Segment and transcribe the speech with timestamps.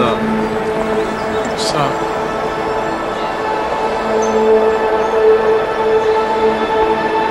[0.00, 0.18] up?
[1.50, 1.92] What's up?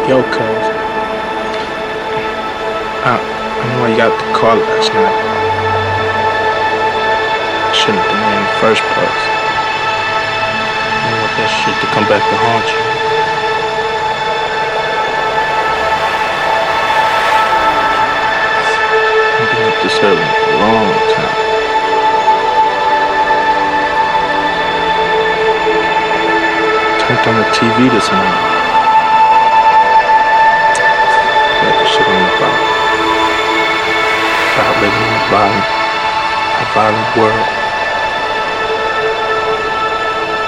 [0.09, 0.66] Yo, cuz.
[3.03, 5.17] Ah, I, I know I got the call last night.
[7.67, 9.23] I shouldn't have been there in the first place.
[10.91, 12.96] I don't want that shit to come back to haunt you.
[27.23, 28.41] Turned on the TV this morning.
[31.62, 32.59] Got the shit on about
[34.53, 35.67] about living in a violent,
[36.62, 37.48] a violent world.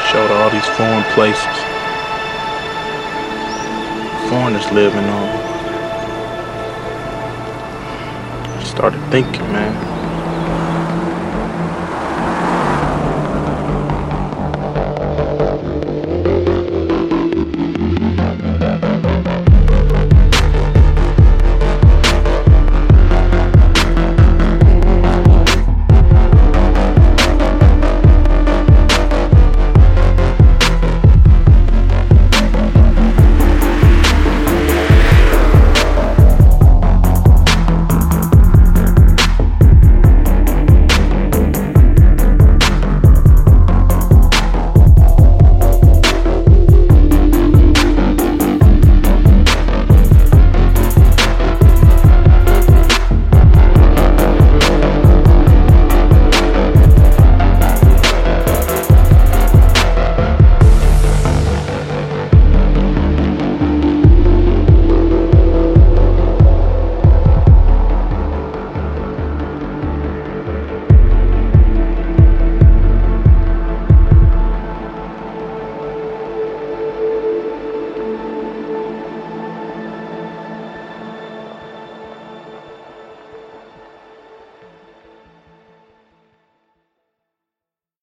[0.09, 1.58] Showed all these foreign places.
[4.30, 5.30] Foreigners living on.
[8.64, 9.98] Started thinking, man.